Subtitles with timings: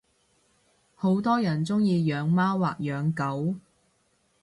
[0.95, 3.59] 好多人鐘意養貓或養狗